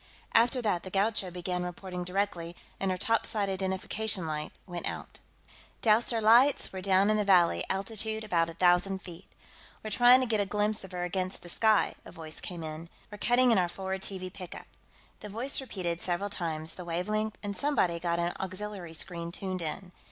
After 0.33 0.63
that, 0.63 0.81
the 0.81 0.89
Gaucho 0.89 1.29
began 1.29 1.61
reporting 1.61 2.03
directly, 2.03 2.55
and 2.79 2.89
her 2.89 2.97
topside 2.97 3.49
identification 3.49 4.25
light 4.25 4.51
went 4.65 4.87
out."... 4.89 5.19
doused 5.83 6.11
our 6.11 6.19
lights; 6.19 6.73
we're 6.73 6.81
down 6.81 7.11
in 7.11 7.17
the 7.17 7.23
valley, 7.23 7.63
altitude 7.69 8.23
about 8.23 8.49
a 8.49 8.55
thousand 8.55 9.03
feet. 9.03 9.31
We're 9.83 9.91
trying 9.91 10.19
to 10.21 10.25
get 10.25 10.39
a 10.39 10.45
glimpse 10.47 10.83
of 10.83 10.91
her 10.93 11.03
against 11.03 11.43
the 11.43 11.49
sky," 11.49 11.93
a 12.03 12.11
voice 12.11 12.39
came 12.41 12.63
in. 12.63 12.89
"We're 13.11 13.19
cutting 13.19 13.51
in 13.51 13.59
our 13.59 13.69
forward 13.69 14.01
TV 14.01 14.33
pickup." 14.33 14.65
The 15.19 15.29
voice 15.29 15.61
repeated, 15.61 16.01
several 16.01 16.31
times, 16.31 16.73
the 16.73 16.83
wavelength, 16.85 17.37
and 17.43 17.55
somebody 17.55 17.99
got 17.99 18.17
an 18.17 18.33
auxiliary 18.39 18.93
screen 18.95 19.31
tuned 19.31 19.61
in. 19.61 19.91